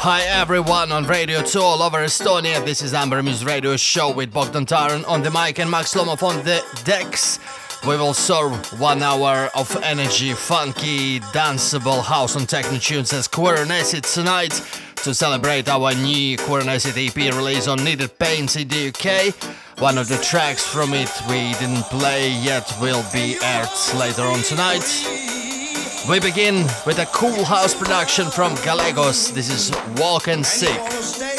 Hi 0.00 0.22
everyone 0.22 0.92
on 0.92 1.06
Radio 1.06 1.42
2 1.42 1.58
all 1.58 1.82
over 1.82 1.98
Estonia. 1.98 2.64
This 2.64 2.82
is 2.82 2.94
Amber 2.94 3.20
Muse 3.20 3.44
Radio 3.44 3.76
Show 3.76 4.12
with 4.12 4.32
Bogdan 4.32 4.64
Taran 4.64 5.04
on 5.08 5.22
the 5.22 5.30
mic 5.32 5.58
and 5.58 5.68
Max 5.68 5.92
Lomov 5.92 6.22
on 6.22 6.36
the 6.44 6.64
decks. 6.84 7.40
We 7.84 7.96
will 7.96 8.14
serve 8.14 8.52
one 8.80 9.02
hour 9.02 9.50
of 9.56 9.74
energy, 9.82 10.34
funky, 10.34 11.18
danceable 11.18 12.00
house 12.04 12.36
and 12.36 12.48
techno 12.48 12.78
tunes 12.78 13.12
as 13.12 13.26
Queer 13.26 13.56
tonight 13.66 14.62
to 15.02 15.12
celebrate 15.12 15.68
our 15.68 15.92
new 15.96 16.38
Queer 16.38 16.60
EP 16.60 17.16
release 17.34 17.66
on 17.66 17.82
Needed 17.82 18.16
Pains 18.20 18.54
in 18.54 18.68
the 18.68 18.90
UK. 18.90 19.34
One 19.80 19.98
of 19.98 20.06
the 20.06 20.18
tracks 20.18 20.64
from 20.64 20.94
it 20.94 21.10
we 21.28 21.54
didn't 21.54 21.82
play 21.90 22.30
yet 22.30 22.72
will 22.80 23.04
be 23.12 23.36
aired 23.42 23.68
later 23.96 24.22
on 24.22 24.42
tonight. 24.42 25.37
We 26.08 26.20
begin 26.20 26.64
with 26.86 27.00
a 27.00 27.06
cool 27.12 27.44
house 27.44 27.74
production 27.74 28.30
from 28.30 28.54
Gallegos. 28.64 29.30
This 29.30 29.50
is 29.50 29.70
Walk 30.00 30.26
and 30.26 30.44
Sick. 30.44 31.37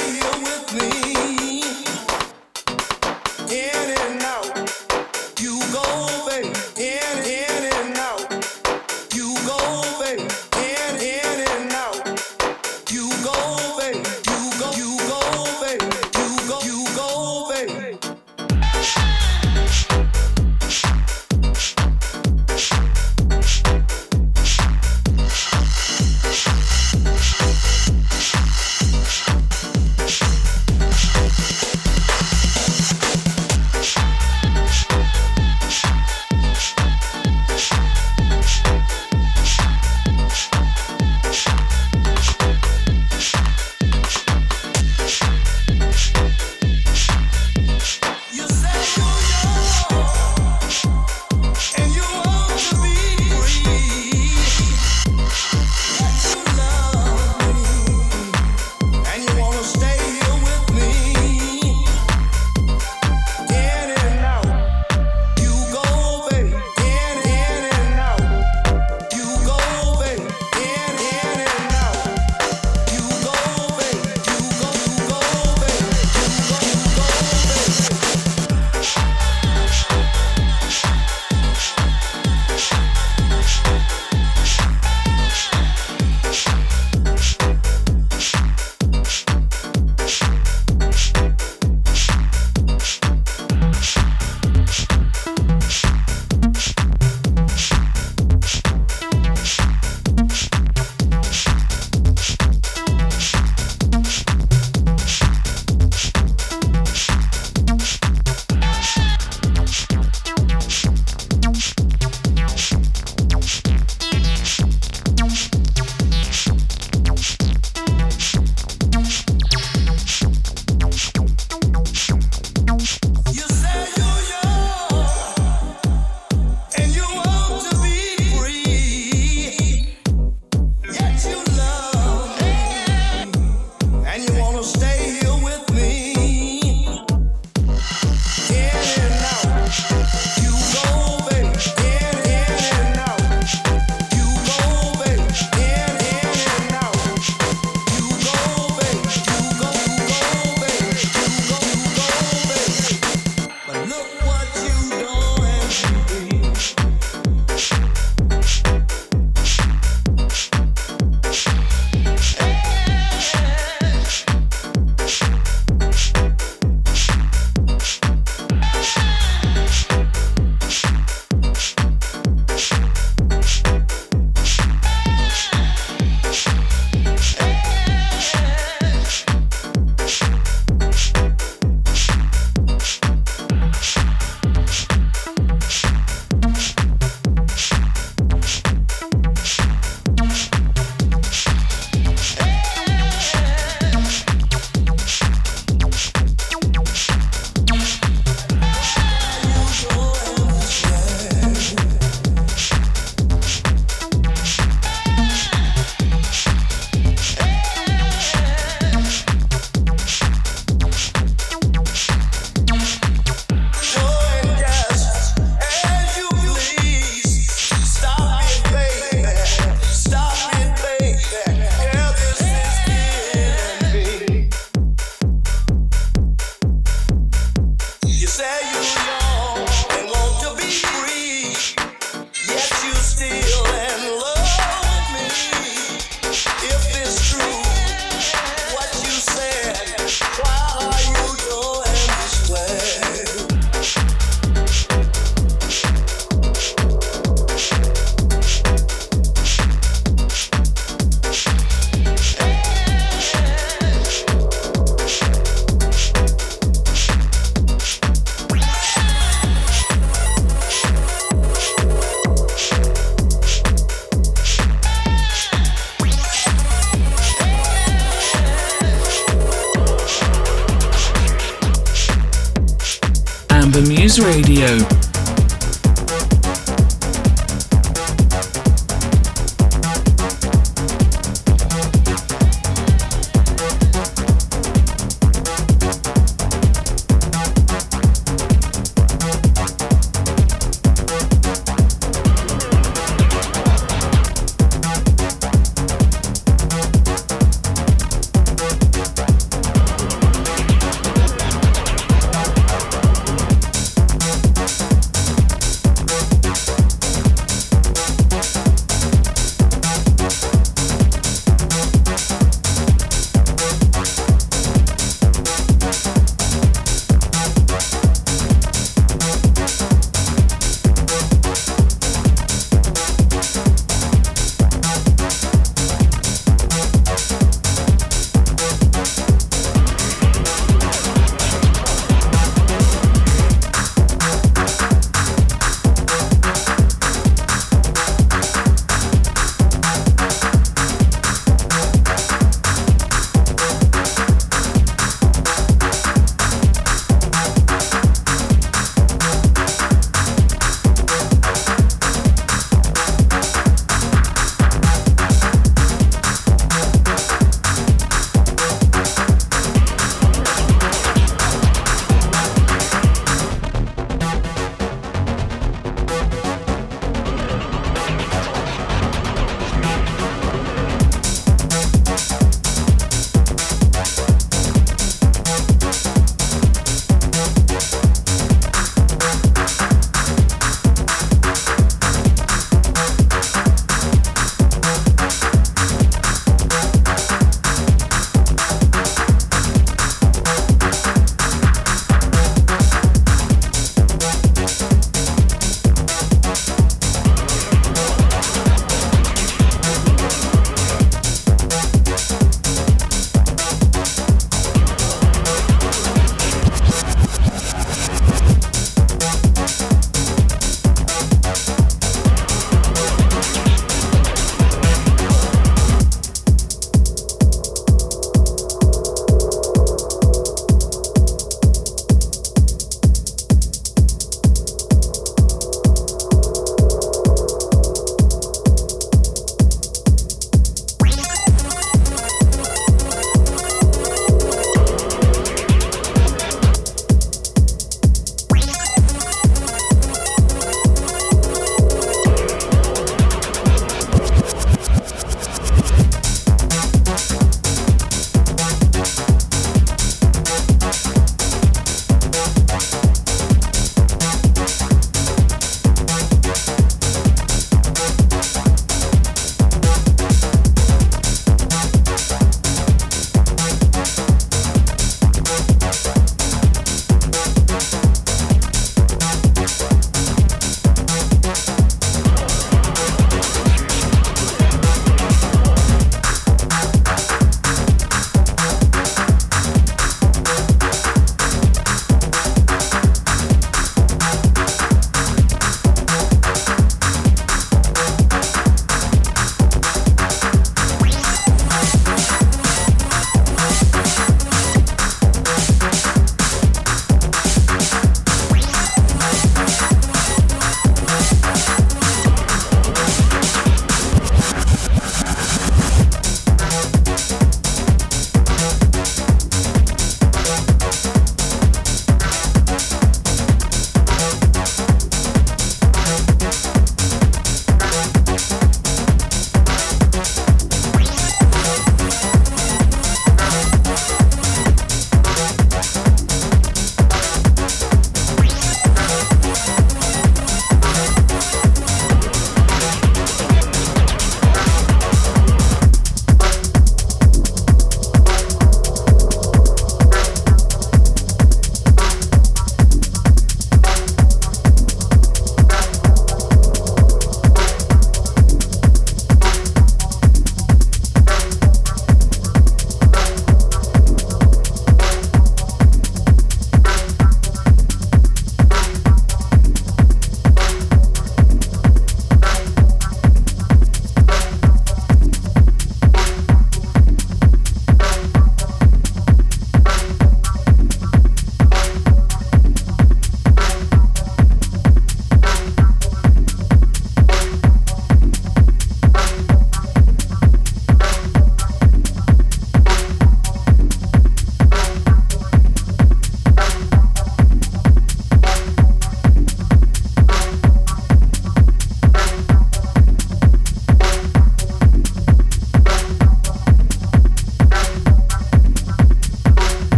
Radio. 274.60 274.99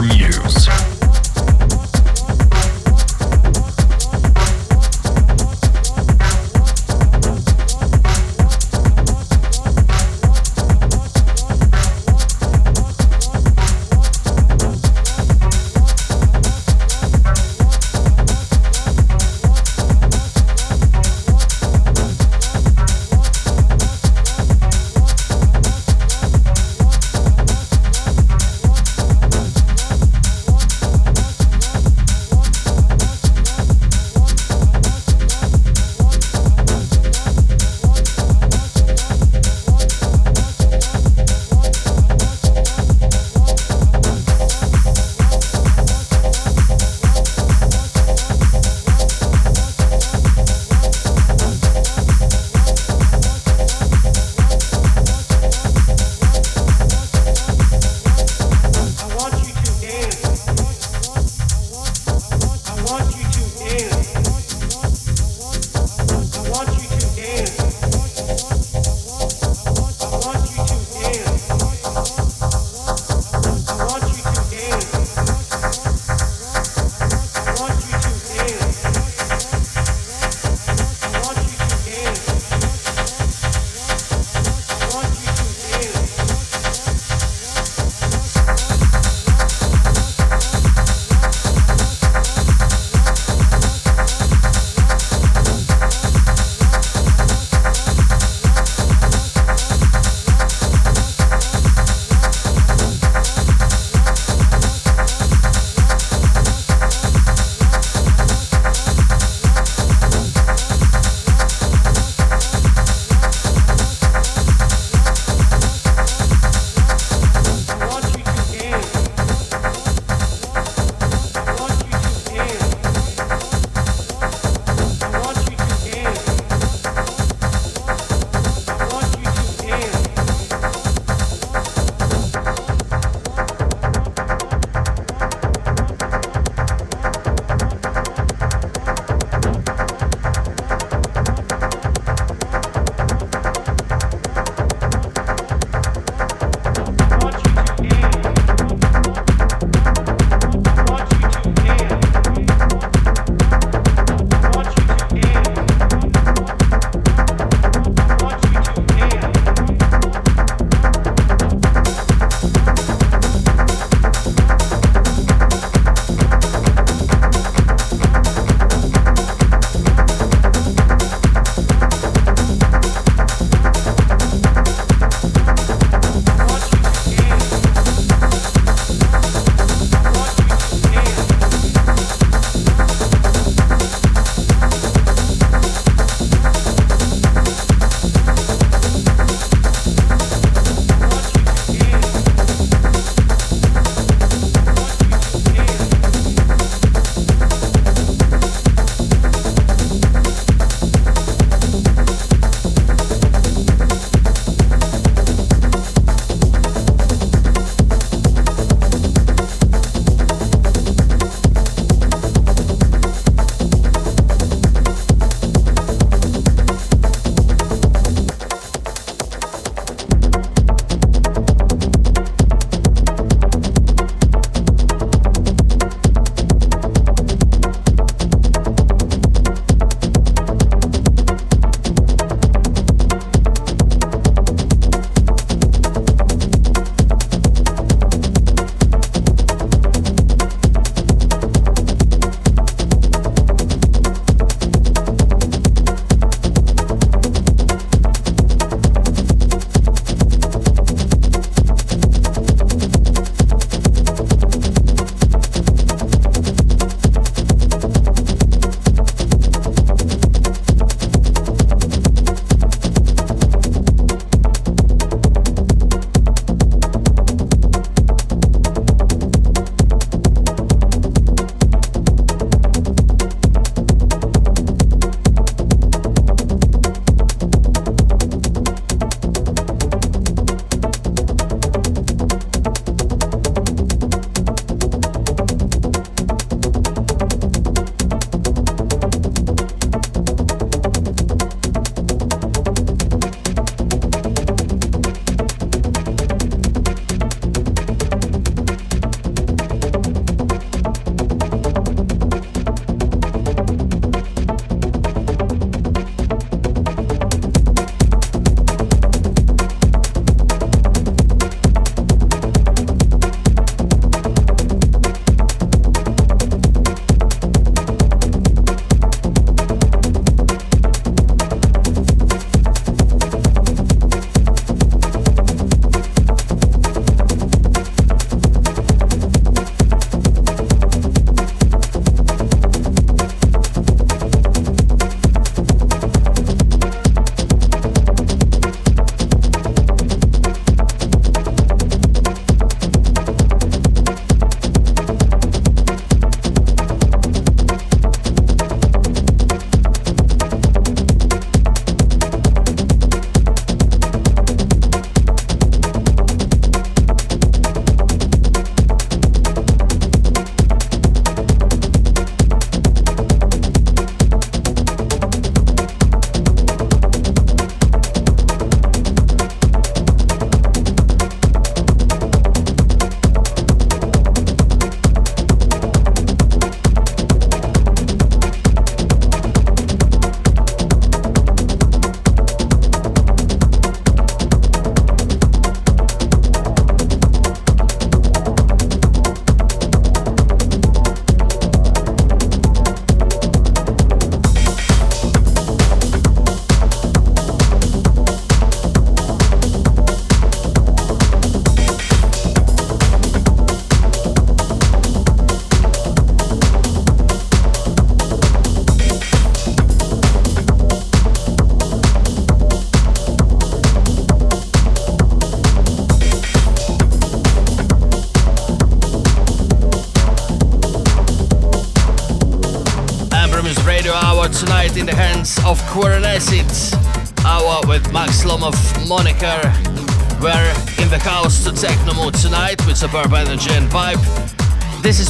Muse. 0.00 0.81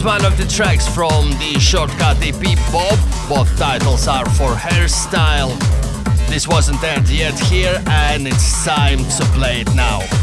One 0.04 0.24
of 0.24 0.36
the 0.36 0.46
tracks 0.46 0.86
from 0.88 1.30
the 1.32 1.58
shortcut 1.60 2.16
EP 2.22 2.56
Bob. 2.72 2.98
Both 3.28 3.56
titles 3.58 4.08
are 4.08 4.28
for 4.30 4.50
hairstyle. 4.54 5.56
This 6.28 6.48
wasn't 6.48 6.82
aired 6.82 7.08
yet 7.08 7.38
here, 7.38 7.82
and 7.86 8.26
it's 8.26 8.64
time 8.64 8.98
to 8.98 9.24
play 9.34 9.60
it 9.60 9.74
now. 9.74 10.21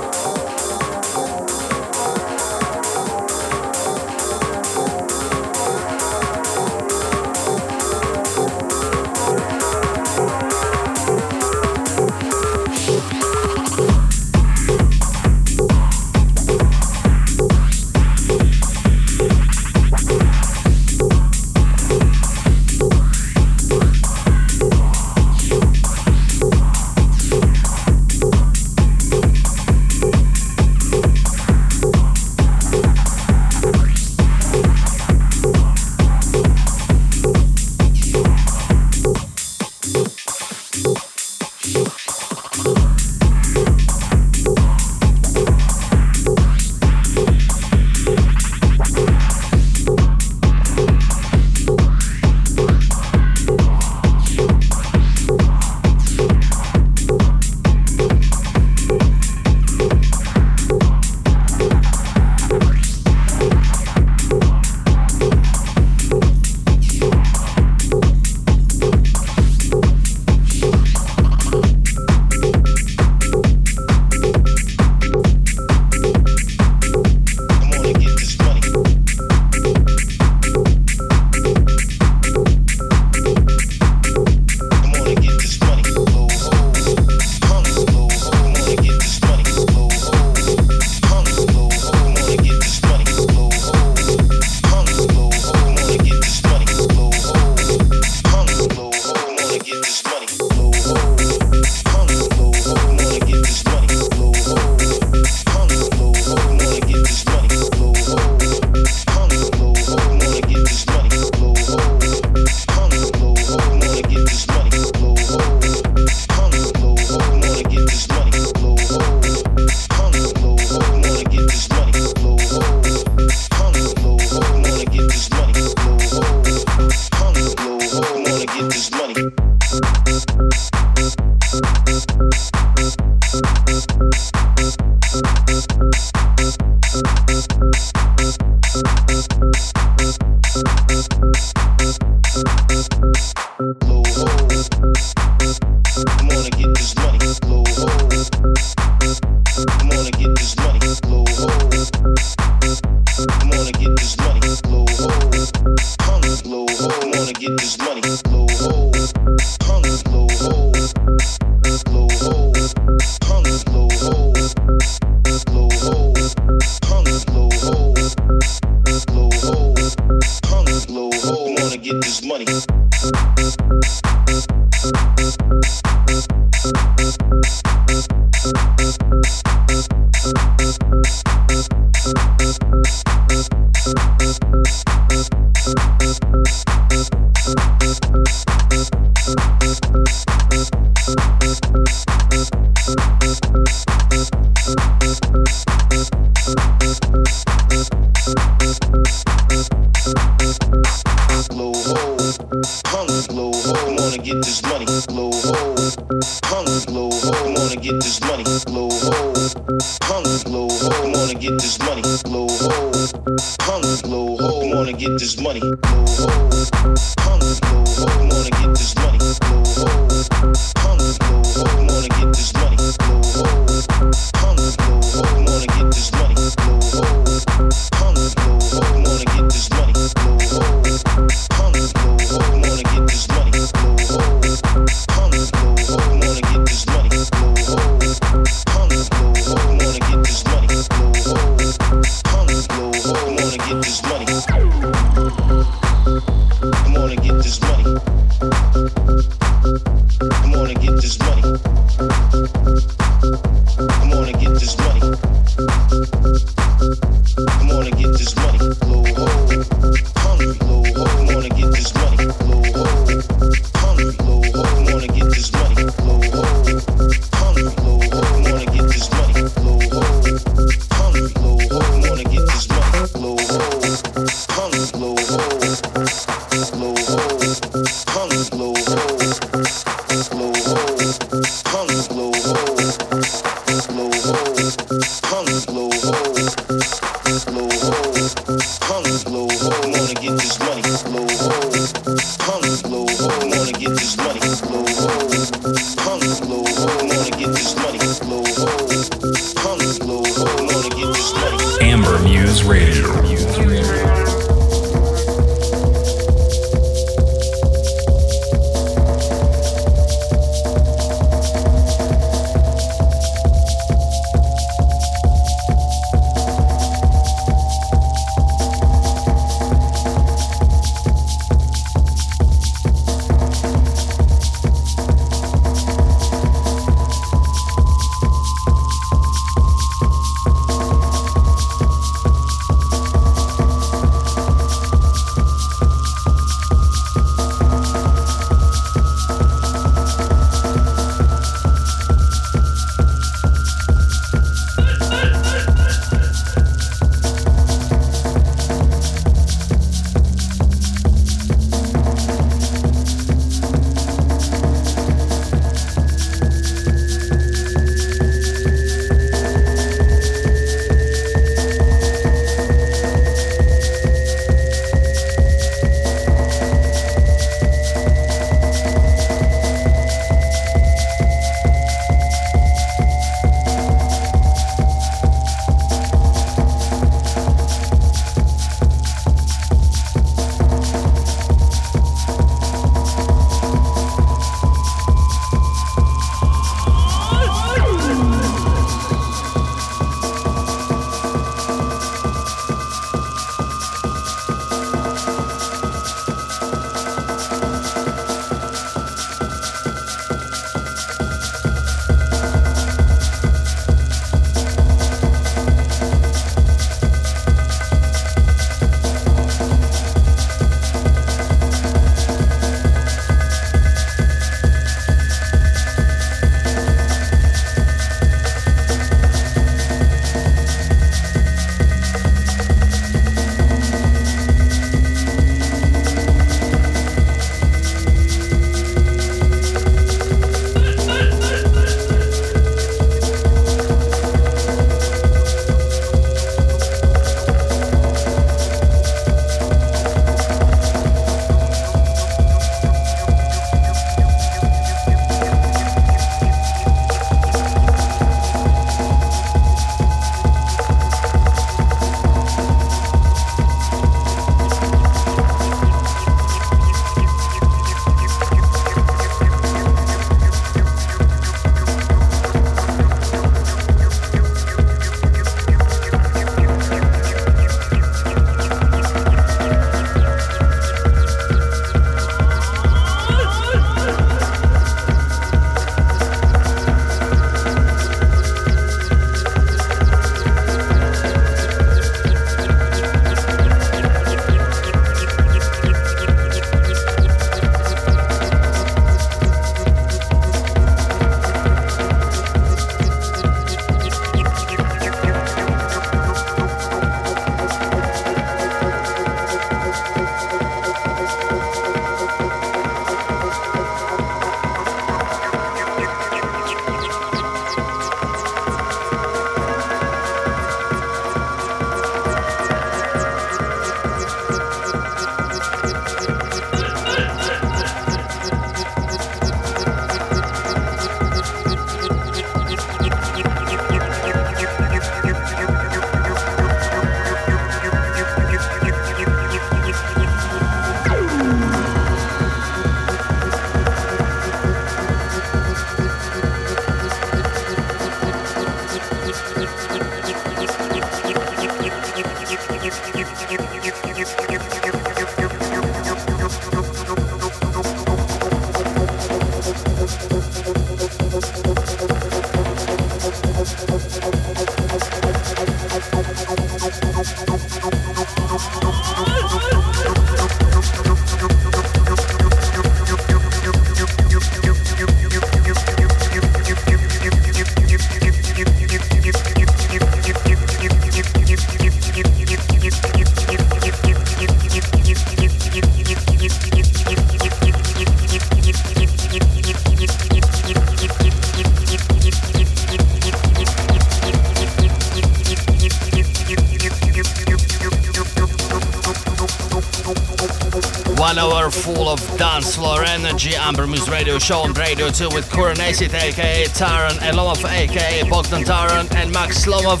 Energy 593.32 593.54
Amber 593.54 593.86
Muse 593.86 594.10
Radio 594.10 594.38
Show 594.38 594.60
on 594.60 594.74
Radio 594.74 595.10
2 595.10 595.30
with 595.30 595.50
Kuran 595.50 595.80
Acid 595.80 596.14
aka 596.14 596.64
Taran 596.66 597.16
Elomov 597.20 597.64
aka 597.64 598.28
Bogdan 598.28 598.62
Taran 598.64 599.10
and 599.14 599.32
Max 599.32 599.64
Lomov 599.64 600.00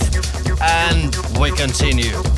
and 0.60 1.16
we 1.40 1.50
continue. 1.52 2.31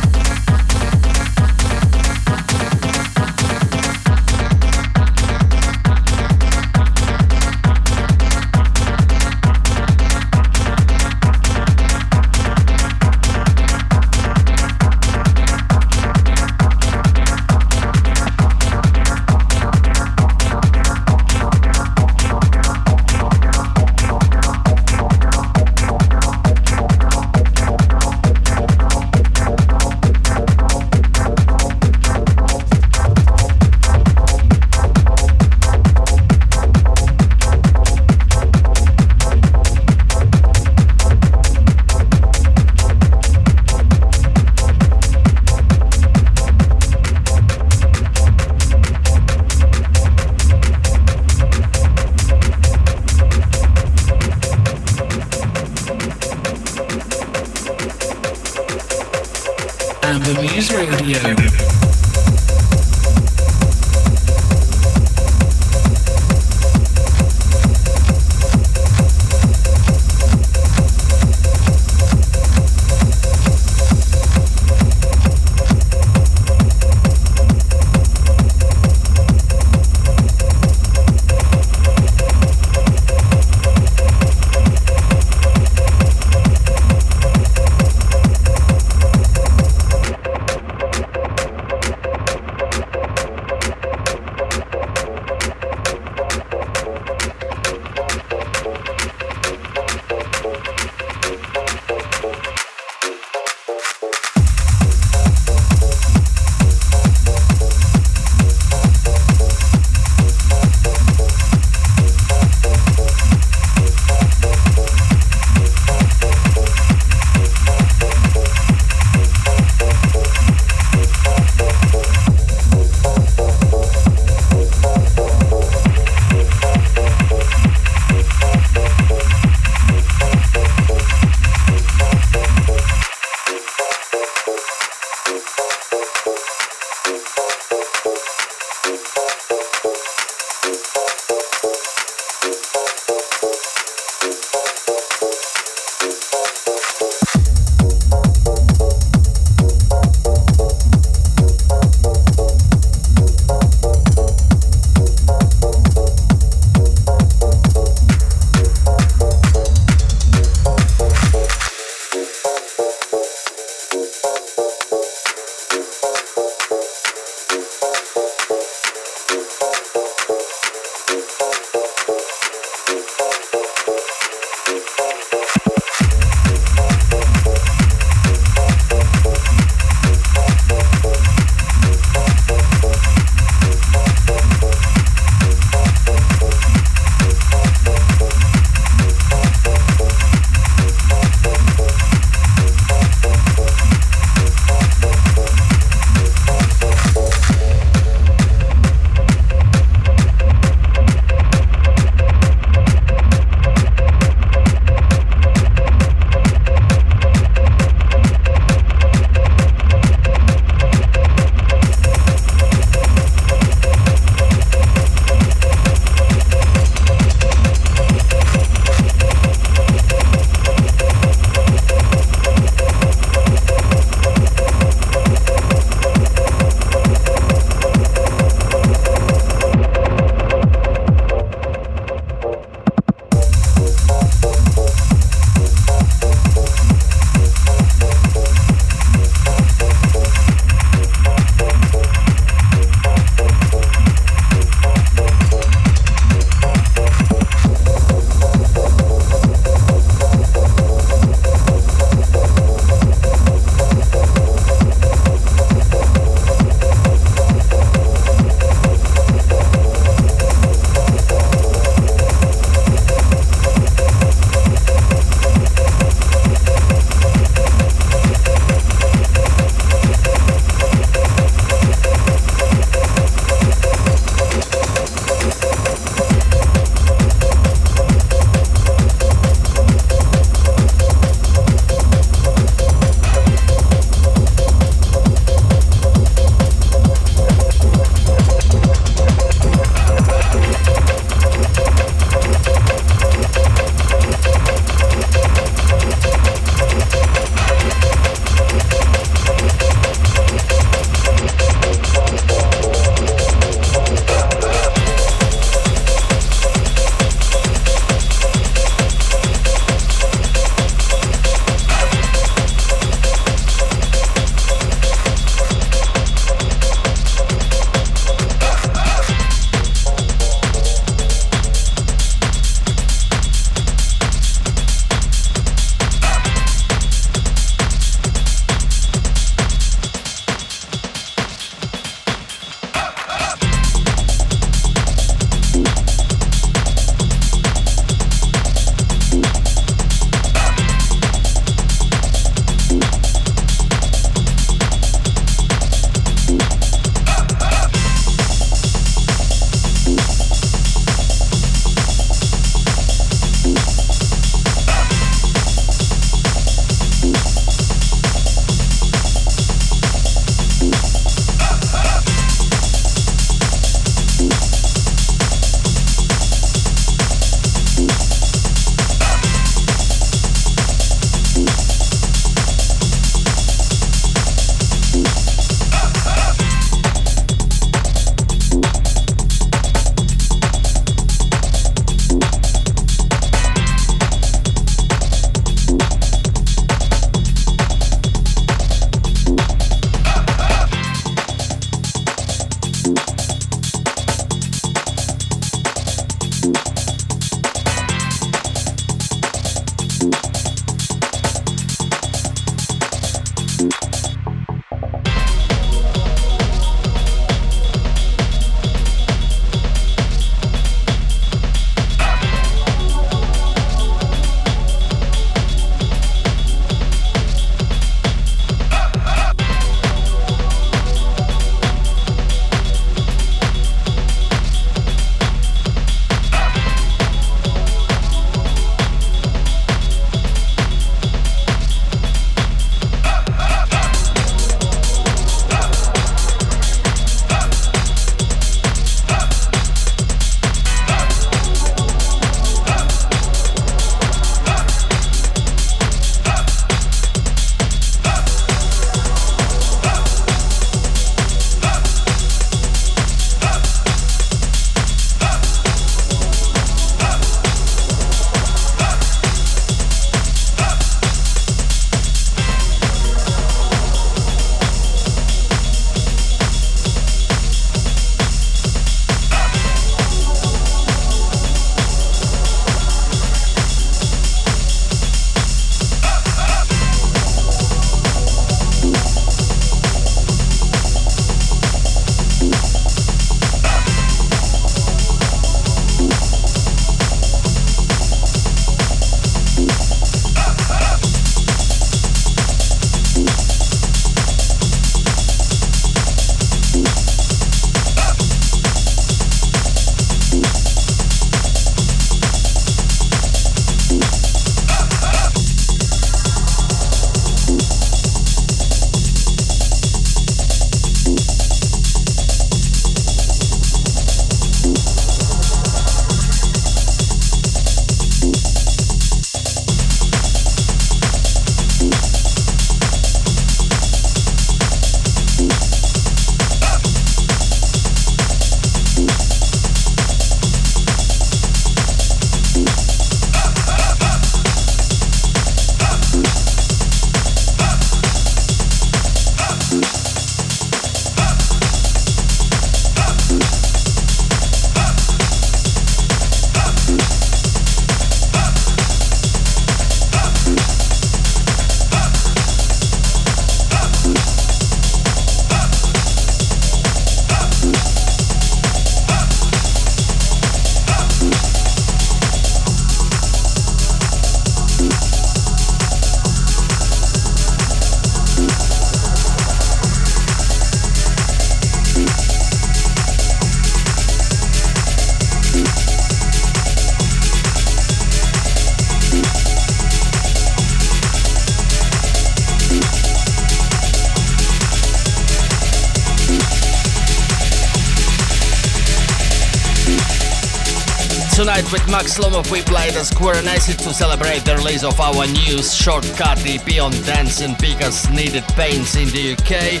With 591.92 592.08
Max 592.10 592.38
Lomov 592.38 592.70
we 592.70 592.82
played 592.82 593.14
as 593.16 593.30
Queer 593.30 593.56
and 593.56 593.66
Acid 593.66 593.98
to 594.00 594.12
celebrate 594.12 594.64
the 594.64 594.76
release 594.76 595.02
of 595.02 595.18
our 595.20 595.46
new 595.46 595.82
shortcut 595.82 596.64
EP 596.64 597.00
on 597.00 597.10
Dancing 597.24 597.74
Pika's 597.74 598.28
Needed 598.30 598.64
Pains 598.74 599.16
in 599.16 599.28
the 599.28 599.52
UK. 599.52 600.00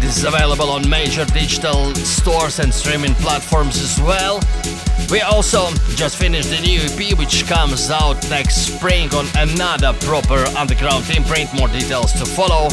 This 0.00 0.18
is 0.18 0.24
available 0.24 0.70
on 0.70 0.88
major 0.88 1.24
digital 1.26 1.94
stores 1.94 2.58
and 2.58 2.72
streaming 2.72 3.14
platforms 3.16 3.80
as 3.80 4.00
well. 4.00 4.40
We 5.10 5.20
also 5.20 5.70
just 5.96 6.16
finished 6.16 6.50
the 6.50 6.60
new 6.60 6.80
EP 6.80 7.18
which 7.18 7.46
comes 7.46 7.90
out 7.90 8.16
next 8.30 8.74
spring 8.74 9.12
on 9.14 9.26
another 9.36 9.92
proper 10.06 10.44
underground 10.56 11.10
imprint. 11.10 11.52
More 11.54 11.68
details 11.68 12.12
to 12.12 12.24
follow. 12.24 12.68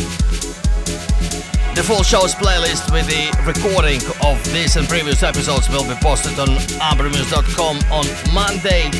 The 1.75 1.81
full 1.81 2.03
show's 2.03 2.35
playlist 2.35 2.93
with 2.93 3.07
the 3.07 3.33
recording 3.45 3.99
of 4.23 4.43
this 4.53 4.75
and 4.75 4.87
previous 4.87 5.23
episodes 5.23 5.67
will 5.69 5.83
be 5.83 5.95
posted 5.95 6.37
on 6.37 6.49
ambermuse.com 6.79 7.77
on 7.91 8.05
Monday. 8.31 8.91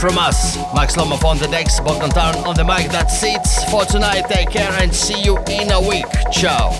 From 0.00 0.16
us, 0.16 0.56
Max 0.74 0.96
Lomov 0.96 1.22
on 1.24 1.36
the 1.38 1.46
decks, 1.48 1.78
Bogdan 1.78 2.10
Taran 2.10 2.46
on 2.46 2.56
the 2.56 2.64
mic. 2.64 2.90
That's 2.90 3.22
it 3.22 3.46
for 3.70 3.84
tonight. 3.84 4.24
Take 4.30 4.48
care 4.48 4.72
and 4.80 4.94
see 4.94 5.22
you 5.22 5.36
in 5.50 5.70
a 5.70 5.80
week. 5.80 6.06
Ciao. 6.32 6.70